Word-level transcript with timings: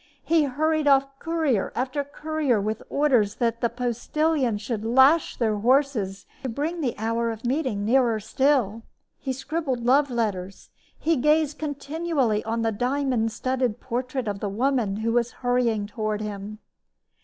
He 0.23 0.45
hurried 0.45 0.87
off 0.87 1.05
courier 1.19 1.71
after 1.75 2.03
courier 2.03 2.59
with 2.59 2.81
orders 2.89 3.35
that 3.35 3.61
the 3.61 3.69
postilions 3.69 4.63
should 4.63 4.83
lash 4.83 5.37
their 5.37 5.55
horses 5.57 6.25
to 6.41 6.49
bring 6.49 6.81
the 6.81 6.97
hour 6.97 7.29
of 7.29 7.45
meeting 7.45 7.85
nearer 7.85 8.19
still. 8.19 8.81
He 9.19 9.31
scribbled 9.31 9.85
love 9.85 10.09
letters. 10.09 10.71
He 10.97 11.17
gazed 11.17 11.59
continually 11.59 12.43
on 12.45 12.63
the 12.63 12.71
diamond 12.71 13.31
studded 13.31 13.79
portrait 13.79 14.27
of 14.27 14.39
the 14.39 14.49
woman 14.49 14.95
who 15.05 15.11
was 15.11 15.33
hurrying 15.43 15.85
toward 15.85 16.19
him. 16.19 16.57